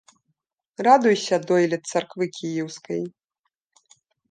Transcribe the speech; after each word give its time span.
Радуйся, 0.87 1.35
дойлід 1.51 1.83
Царквы 1.91 2.25
Кіеўскай 2.39 3.01